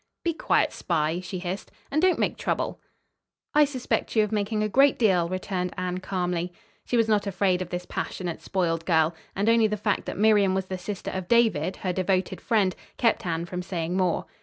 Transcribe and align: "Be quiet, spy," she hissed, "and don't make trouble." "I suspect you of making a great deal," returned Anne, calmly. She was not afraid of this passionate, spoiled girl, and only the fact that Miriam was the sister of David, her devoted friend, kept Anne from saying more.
"Be 0.23 0.33
quiet, 0.33 0.73
spy," 0.73 1.19
she 1.19 1.37
hissed, 1.37 1.71
"and 1.91 2.01
don't 2.01 2.17
make 2.17 2.35
trouble." 2.35 2.81
"I 3.53 3.65
suspect 3.65 4.15
you 4.15 4.23
of 4.23 4.31
making 4.31 4.63
a 4.63 4.67
great 4.67 4.97
deal," 4.97 5.29
returned 5.29 5.75
Anne, 5.77 5.99
calmly. 5.99 6.51
She 6.85 6.97
was 6.97 7.07
not 7.07 7.27
afraid 7.27 7.61
of 7.61 7.69
this 7.69 7.85
passionate, 7.85 8.41
spoiled 8.41 8.83
girl, 8.87 9.13
and 9.35 9.47
only 9.47 9.67
the 9.67 9.77
fact 9.77 10.05
that 10.07 10.17
Miriam 10.17 10.55
was 10.55 10.65
the 10.65 10.79
sister 10.79 11.11
of 11.11 11.27
David, 11.27 11.75
her 11.85 11.93
devoted 11.93 12.41
friend, 12.41 12.75
kept 12.97 13.27
Anne 13.27 13.45
from 13.45 13.61
saying 13.61 13.95
more. 13.95 14.25